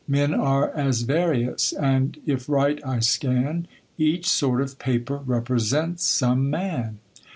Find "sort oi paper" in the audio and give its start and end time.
4.27-5.17